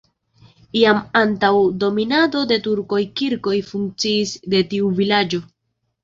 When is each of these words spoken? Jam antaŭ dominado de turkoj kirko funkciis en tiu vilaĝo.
Jam 0.75 1.01
antaŭ 1.17 1.49
dominado 1.83 2.41
de 2.51 2.57
turkoj 2.67 3.01
kirko 3.21 3.53
funkciis 3.67 4.33
en 4.53 4.57
tiu 4.71 4.89
vilaĝo. 5.01 5.41